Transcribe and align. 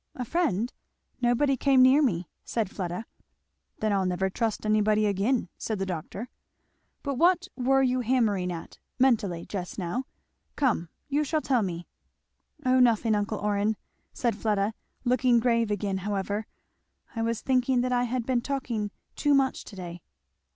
"A 0.15 0.25
friend! 0.25 0.73
Nobody 1.21 1.55
came 1.55 1.83
near 1.83 2.01
me," 2.01 2.27
said 2.43 2.71
Fleda. 2.71 3.05
"Then 3.81 3.93
I'll 3.93 4.07
never 4.07 4.31
trust 4.31 4.65
anybody 4.65 5.05
again," 5.05 5.47
said 5.59 5.77
the 5.77 5.85
doctor. 5.85 6.27
"But 7.03 7.19
what 7.19 7.47
were 7.55 7.83
you 7.83 7.99
hammering 7.99 8.51
at, 8.51 8.79
mentally, 8.97 9.45
just 9.45 9.77
now? 9.77 10.05
come, 10.55 10.89
you 11.07 11.23
shall 11.23 11.41
tell 11.41 11.61
me." 11.61 11.85
"O 12.65 12.79
nothing, 12.79 13.13
uncle 13.13 13.37
Orrin," 13.37 13.77
said 14.11 14.35
Fleda, 14.35 14.73
looking 15.03 15.39
grave 15.39 15.69
again 15.69 15.99
however; 15.99 16.47
"I 17.15 17.21
was 17.21 17.41
thinking 17.41 17.81
that 17.81 17.93
I 17.93 18.05
had 18.05 18.25
been 18.25 18.41
talking 18.41 18.89
too 19.15 19.35
much 19.35 19.63
to 19.65 19.75
day." 19.75 20.01